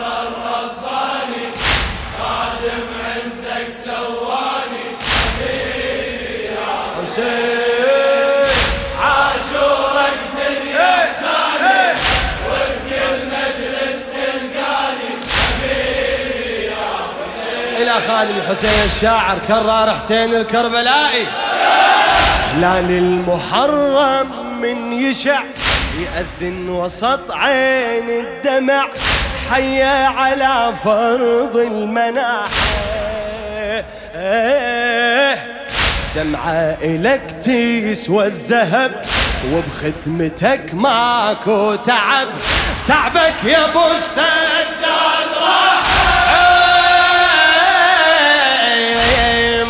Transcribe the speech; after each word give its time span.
الرباني 0.00 1.46
خادم 2.18 2.86
عندك 3.04 3.66
سواني 3.84 4.86
يا 6.60 6.76
حسين 6.96 7.66
خالد 18.08 18.36
الحسين 18.36 18.84
الشاعر 18.84 19.38
كرار 19.48 19.94
حسين 19.94 20.34
الكربلائي. 20.34 21.26
هلال 22.54 22.90
المحرم 22.90 24.60
من 24.60 24.92
يشع 24.92 25.40
يأذن 25.98 26.68
وسط 26.68 27.30
عين 27.30 28.10
الدمع. 28.10 28.88
حيا 29.50 30.06
على 30.06 30.72
فرض 30.84 31.56
المناحة. 31.56 32.48
دمعة 36.16 36.76
إلك 36.82 37.22
تسوى 37.44 38.26
الذهب 38.26 39.04
وبختمتك 39.52 40.74
ماكو 40.74 41.74
تعب. 41.74 42.28
تعبك 42.88 43.44
يا 43.44 43.64
أبو 43.64 43.88
السجاد. 43.96 44.66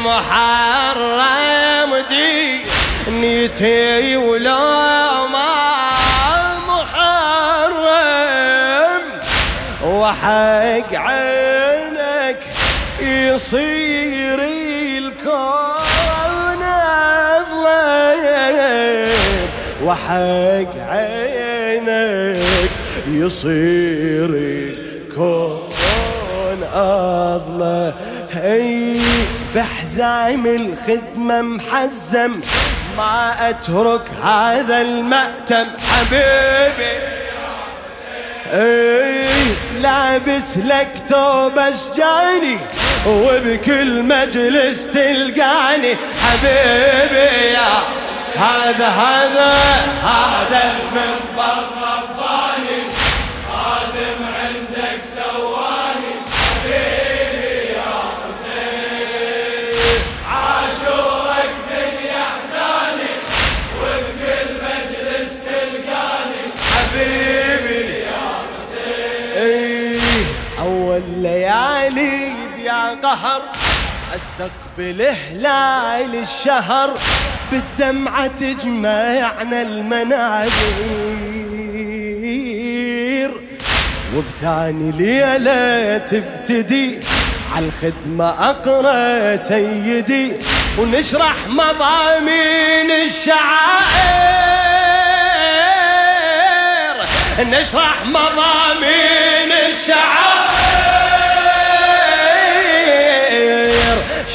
محرم 0.04 1.96
دي 2.08 2.62
نيتي 3.08 4.16
ولا 4.16 4.95
وحق 10.16 10.94
عينك 10.94 12.38
يصير 13.00 14.38
الكون 14.98 15.82
أظلم 17.36 19.12
وحق 19.82 20.73
عينك 20.88 22.70
يصير 23.08 24.30
الكون 24.30 25.68
أظلم 26.74 27.92
هي 28.32 29.01
بحزام 29.54 30.46
الخدمة 30.46 31.42
محزم 31.42 32.32
ما 32.96 33.51
أترك 33.51 34.10
هذا 34.23 34.80
المأتم 34.80 35.66
حبيبي. 35.78 36.96
اي 38.52 39.15
لابس 39.80 40.56
لك 40.56 40.88
ثوب 41.08 41.58
أشجاني 41.58 42.58
وبكل 43.06 44.02
مجلس 44.02 44.86
تلقاني. 44.86 45.96
حبيبي 46.22 47.46
يا 47.52 47.72
هذا 48.36 48.88
هذا 48.88 49.54
هذا 50.02 50.74
المنبر 50.76 52.15
قهر 73.16 73.42
أستقبل 74.16 75.03
هلال 75.03 76.14
الشهر 76.20 76.94
بالدمعة 77.50 78.26
تجمعنا 78.26 79.62
المنادير 79.62 80.56
وبثاني 84.16 84.92
ليلة 84.92 85.98
تبتدي 85.98 87.00
عالخدمة 87.54 88.50
أقرأ 88.50 89.36
سيدي 89.36 90.32
ونشرح 90.78 91.36
مضامين 91.48 92.91
الشعائر. 92.91 93.36
نشرح 97.41 98.06
مضامين 98.06 99.52
الشعائر. 99.70 100.55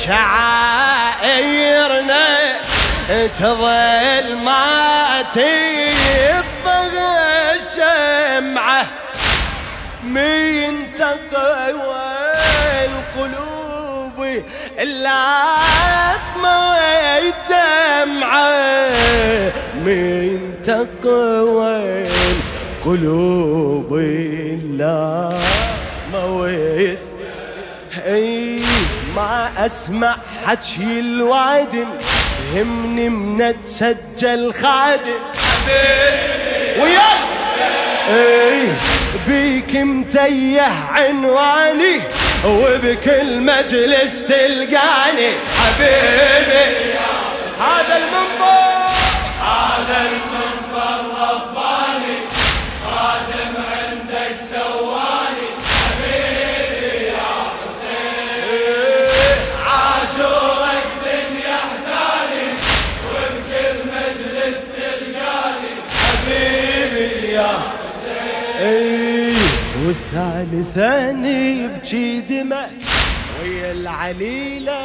شعائرنا 0.05 1.81
تظل 3.39 4.35
ما 4.35 5.21
تطفى 5.21 6.75
الشمعة. 7.55 8.85
من 10.03 10.95
تقوى 10.97 12.11
القلوب 12.85 14.41
إلا 14.79 15.45
تموي 16.35 17.19
الدمعة 17.29 18.49
من 19.85 20.53
تقوى 20.63 22.07
القلوب 22.85 23.89
إلا 23.97 25.29
مويت 26.13 26.99
اي 28.05 28.50
ما 29.15 29.51
أسمع 29.57 30.15
حكي 30.45 30.99
الوادم 30.99 31.87
يهمني 32.55 33.09
من 33.09 33.59
تسجل 33.61 34.53
خادم. 34.53 35.21
وياك 36.79 37.19
اي 38.09 38.67
بيك 39.27 39.75
متيه 39.75 40.71
عنواني 40.91 42.01
وبكل 42.45 43.39
مجلس 43.39 44.25
تلقاني. 44.25 45.31
حبيبي 45.57 46.95
هذا 47.59 47.97
المنبر 47.97 48.91
هذا 49.41 50.01
المنبر 50.01 50.30
والثالثاني 70.13 71.63
يبكي 71.63 72.21
دمه. 72.21 72.67
ويا 73.41 73.71
العليلة 73.71 74.81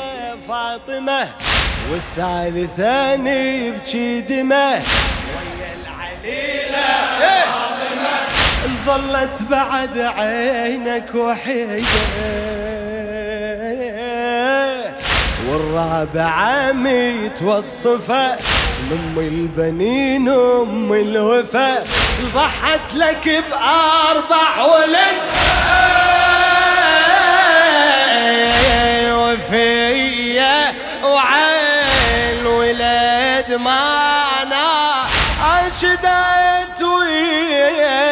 فاطمة. 0.48 1.28
والثالثاني 1.90 3.66
يبكي 3.66 4.20
دمه. 4.20 4.72
ويا 4.72 5.72
العليلة 5.82 6.86
فاطمة. 7.18 8.16
ظلت 8.86 9.42
بعد 9.50 9.98
عينك 9.98 11.14
وحيدة. 11.14 11.86
والرابعة 15.48 16.72
متوصفة 16.72 18.36
ام 18.92 19.18
البنين 19.18 20.28
ام 20.28 20.92
الوفا 20.92 21.84
ضحت 22.34 22.94
لك 22.94 23.44
بأربع 23.50 24.64
ولد. 24.64 25.16
وفيا 29.12 30.74
وعين 31.04 32.46
ولد 32.46 33.52
ما 33.60 33.82
أنا 34.42 35.02
انشدت 35.42 36.82
وين 36.82 38.06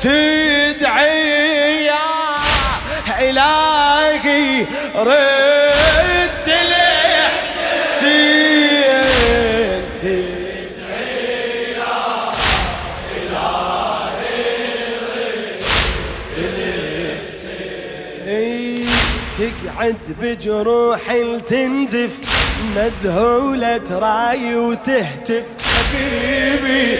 تدعي 0.00 1.84
يا 1.84 1.98
إلهي؟ 3.20 4.66
بجروح 20.20 21.00
تنزف 21.48 22.10
مذهولة 22.76 23.76
تراي 23.76 24.54
وتهتف. 24.54 25.44
حبيبي 25.64 26.98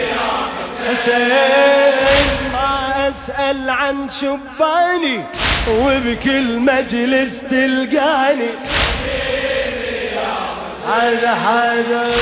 حسين 0.88 2.53
ما 2.53 3.09
أسأل 3.09 3.70
عن 3.70 4.11
شباني 4.11 5.20
وبكل 5.70 6.59
مجلس 6.59 7.41
تلقاني. 7.41 8.50
هذا 10.88 11.32
هذا 11.32 12.12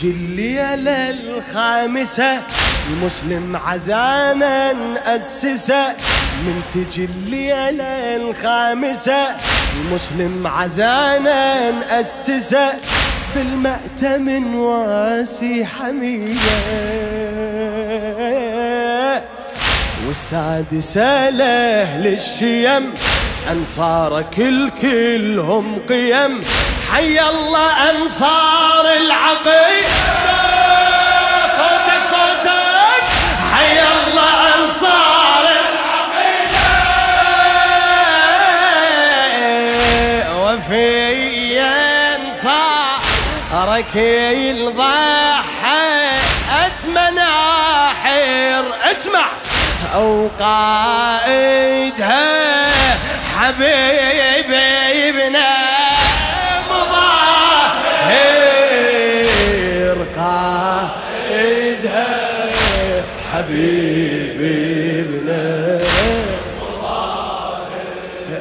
تجي 0.00 0.10
الليلة 0.10 1.10
الخامسة 1.10 2.42
المسلم 2.90 3.56
عزانا 3.66 4.72
نأسسه 4.72 5.88
من 6.44 6.62
تجي 6.74 7.04
الليلة 7.04 8.16
الخامسة 8.16 9.36
المسلم 9.80 10.46
عزانا 10.46 11.70
نأسسه 11.70 12.72
بالمأتم 13.34 14.54
واسي 14.54 15.66
حمية 15.66 16.34
والسادسة 20.06 21.30
لأهل 21.30 22.06
الشيم 22.06 22.92
أنصارك 23.50 24.38
الكلهم 24.38 25.78
قيم. 25.88 26.40
حي 26.92 27.20
الله 27.20 27.90
أنصار 27.90 28.86
العقيدة 28.96 29.59
أنصارك 43.94 44.50
الضحى 44.50 46.18
أتمناحر 46.66 48.10
اسمع. 48.90 49.26
أو 49.94 50.28
قائدها 50.40 52.20
حبيبي 53.38 55.08
ابن 55.08 55.36
مظاهر. 56.70 57.00
قائدها 60.16 62.06
حبيبي 63.32 64.56
ابن 65.00 65.28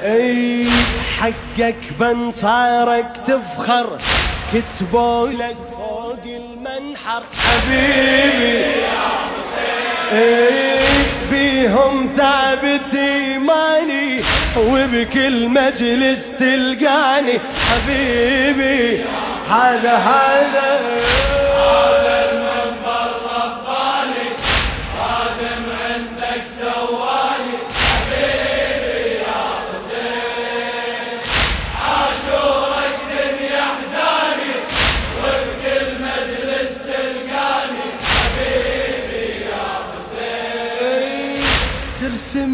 أي 0.04 0.70
حقك 1.20 1.82
بنصارك 2.00 3.12
تفخر. 3.28 3.88
كتبوا 4.54 5.28
لك 5.30 5.56
فوق 5.78 6.24
المنحر. 6.26 7.24
حبيبي 7.40 8.66
إيه 10.12 10.80
بيهم 11.32 12.10
ثابت 12.18 12.96
إيماني 12.96 14.22
وبكل 14.58 15.50
مجلس 15.50 16.32
تلقاني. 16.40 17.40
حبيبي 17.70 19.02
هذا 19.50 19.96
هذا. 19.96 20.80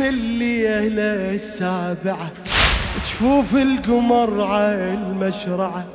الليلة 0.09 1.35
السابعة 1.35 2.31
جفوف 3.05 3.55
القمر 3.55 4.43
على 4.43 4.93
المشرعة 4.93 5.85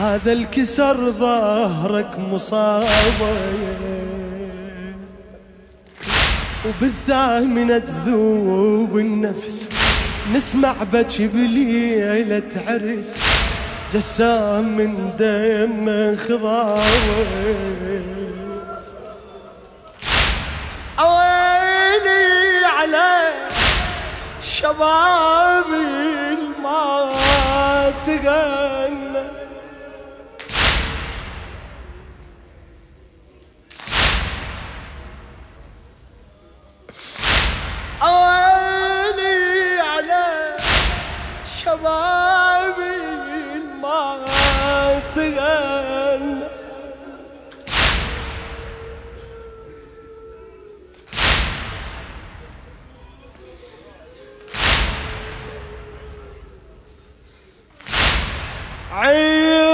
هذا 0.00 0.32
الكسر 0.32 1.10
ظهرك 1.10 2.18
مصابة. 2.18 2.88
وبالثامنة 6.68 7.78
تذوب 7.78 8.98
النفس. 8.98 9.68
نسمع 10.34 10.74
بكي 10.92 11.26
بليلة 11.26 12.42
عرس 12.66 13.14
جسام 13.94 14.76
من 14.76 15.10
دم 15.18 16.16
خضاوي 16.16 18.17
شبابي 24.58 26.36
ما 26.62 27.92
تغنى 28.06 29.07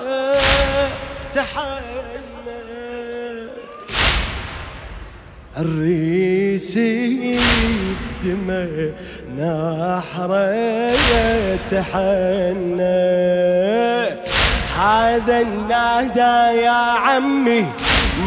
تحنى 1.35 2.61
الريسي 5.59 7.41
دمان 8.25 9.39
أحرى 10.01 10.91
تحنى 11.71 13.17
هذا 14.79 15.37
النادى 15.41 16.37
يا 16.65 16.83
عمي 17.05 17.67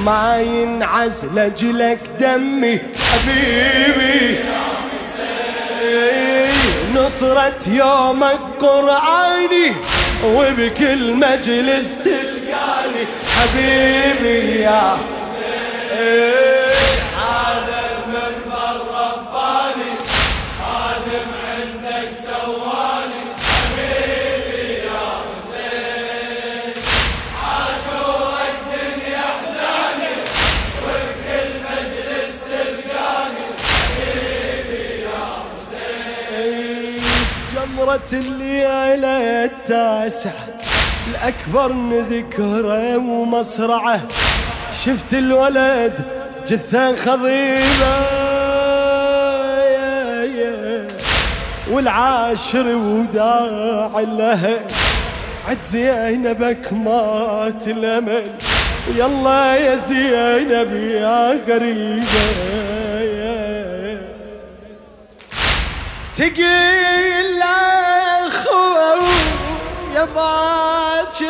ما 0.06 0.40
ينعز 0.42 1.26
لجلك 1.26 2.00
دمي. 2.20 2.78
حبيبي 2.78 4.59
نصرة 6.96 7.60
يومك 7.68 8.40
قرآني 8.60 9.74
وبكل 10.26 11.14
مجلس 11.14 11.98
تلقاني. 12.04 13.04
حبيبي 13.36 14.62
يا 14.62 14.98
هذا 15.92 16.49
جمرة 37.90 38.20
الليلة 38.20 39.44
التاسعة 39.46 40.48
الأكبر 41.12 41.74
نذكره 41.74 42.98
ومصرعه. 42.98 44.02
شفت 44.86 45.14
الولد 45.14 45.94
جثة 46.48 46.96
خضيبة. 46.96 47.96
والعاشر 51.72 52.68
وداع 52.76 54.00
لها 54.00 54.60
عد 55.48 55.62
زينبك 55.62 56.74
مات 56.74 57.68
الأمل. 57.68 58.24
يلا 58.96 59.56
يا 59.56 59.76
زينب 59.76 60.76
يا 60.76 61.34
تقيل 66.20 67.42
اخو 67.42 69.00
يا 69.96 70.04
باكر 70.04 71.30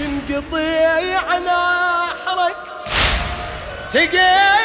ينقطع 0.00 1.38
نحرك. 1.38 2.56
تقيل 3.92 4.55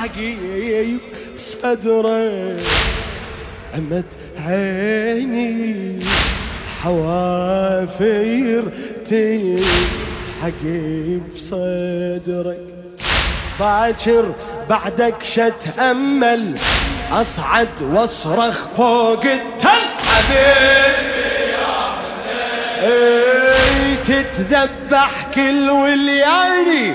تسحقي 0.00 0.96
صدري 1.36 2.56
عمت 3.74 4.04
عيني 4.46 6.00
حوافير 6.82 8.64
تسحقي 9.04 9.60
بصدرك. 11.34 12.60
باكر 13.60 14.34
بعدك 14.70 15.22
شتأمل 15.22 16.54
أصعد 17.12 17.68
وأصرخ 17.82 18.66
فوق 18.76 19.24
التل. 19.24 19.68
حبيبي 20.06 21.50
يا 21.52 21.96
حسين. 22.00 23.22
تتذبح 24.04 25.12
كل 25.34 25.70
ولياني 25.70 26.94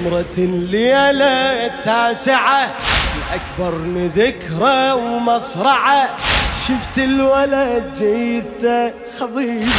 جمرة 0.00 0.38
الليلة 0.38 1.66
التاسعة 1.66 2.68
الأكبر 3.16 3.74
ذكرى 4.16 4.92
ومصرعة 4.92 6.08
شفت 6.68 6.98
الولد 6.98 7.84
جيثة 7.98 8.92
خضيبة. 9.20 9.70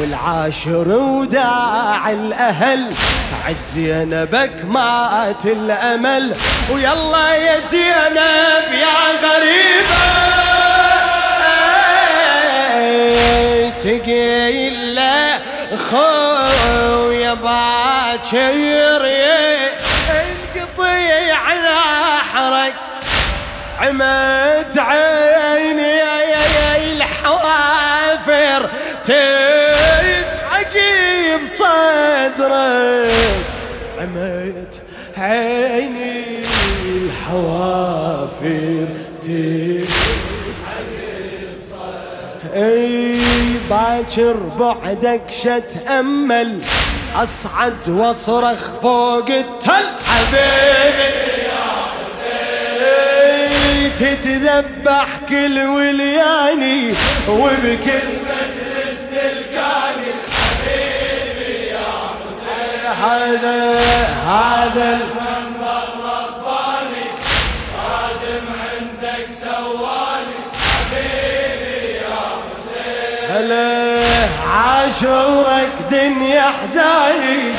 والعاشر 0.00 0.88
وداع 0.88 2.10
الأهل 2.10 2.92
بعد 3.32 3.56
زينبك 3.74 4.64
مات 4.64 5.44
الأمل 5.44 6.34
ويلا 6.72 7.34
يا 7.34 7.60
زينب 7.60 8.72
يا 8.72 8.98
غريبة. 9.22 10.28
تقيل 13.78 14.98
خويا 15.76 17.34
باكر 17.34 19.02
انقطي 20.10 21.32
على 21.32 21.78
حرك 22.32 22.74
عمد 23.80 24.78
عيني 24.78 26.02
الحوافر 26.92 28.70
تتعقي 29.04 30.88
بصدرك. 31.44 33.12
عميت 34.00 34.74
عيني 35.18 36.42
الحوافر 36.84 38.88
اي 42.54 42.97
باكر 43.70 44.36
بعدك 44.58 45.22
شتأمل 45.30 46.60
أصعد 47.16 47.88
وأصرخ 47.88 48.70
فوق 48.82 49.28
التل. 49.30 49.86
حبيبي 50.06 51.18
تتذبح 53.98 55.08
كل 55.28 55.58
ولياني 55.58 56.94
وبكل 57.28 58.08
مجلس 58.28 59.00
تلقاني. 59.10 60.12
حبيبي 60.34 61.66
يا 61.66 61.88
حسين. 62.18 62.84
هذا 63.04 63.58
هذا 64.28 64.98
هلا 73.48 74.28
عاشورك 74.48 75.68
دنيا 75.90 76.42
حزاني 76.42 77.52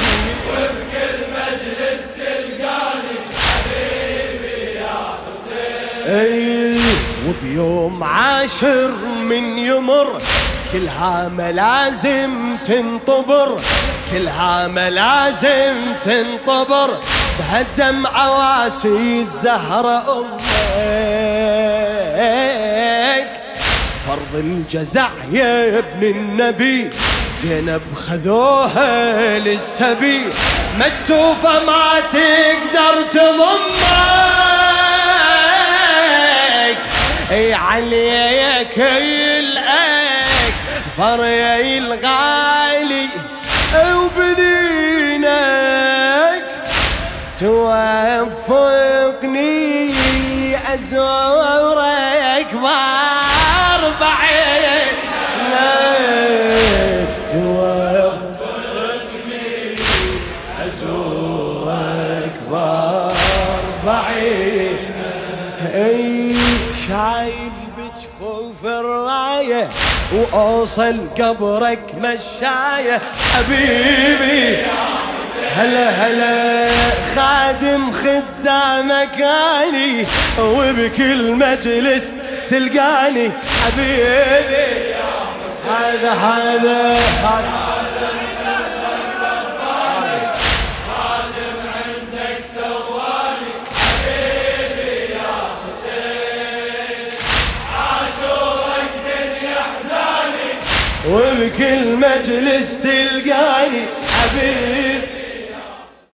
وبكل 0.49 1.17
مجلس 1.33 2.01
تلقاني 2.17 3.17
حبيبي 3.39 4.75
يا 4.75 4.97
حسين 5.23 6.15
أي 6.15 6.81
وبيوم 7.27 8.03
عاشر 8.03 8.91
من 9.21 9.57
يمر 9.59 10.21
كلها 10.73 11.27
ملازم 11.37 12.57
تنطبر 12.65 13.59
كلها 14.11 14.67
ملازم 14.67 15.95
تنطبر 16.03 16.89
بهالدم 17.39 18.07
عواسي 18.07 19.19
الزهرة 19.21 20.19
أمك 20.19 20.49
فرض 24.09 24.35
الجزع 24.35 25.09
يا 25.31 25.77
ابن 25.77 26.03
النبي. 26.03 26.89
زينب 27.41 27.81
خذوها 27.95 29.39
للسبي. 29.39 30.21
مجتوفة 30.79 31.63
ما 31.63 31.99
تقدر 31.99 33.03
تضمك. 33.11 33.59
إي 37.31 37.53
عليك 37.53 38.77
يلقاك 38.77 40.53
فري 40.97 41.77
الغالي 41.77 43.07
وبنينك. 43.95 45.29
توفقني 47.39 48.69
أزورك 50.73 52.53
باربع 52.53 53.08
وأوصل 70.13 70.97
قبرك 71.19 71.79
مشاية. 72.01 73.01
حبيبي 73.33 74.57
هلا 75.57 75.89
هلا 75.89 76.69
خادم 77.15 77.91
خدامك 77.91 79.21
اني 79.21 80.05
وبكل 80.39 81.31
مجلس 81.31 82.11
تلقاني. 82.49 83.31
حبيبي 83.65 84.79
هذا 85.69 86.11
هذا. 86.11 86.99
وبكل 101.11 101.95
مجلس 101.95 102.79
تلقاني 102.79 103.83
حبيبي. 104.07 104.88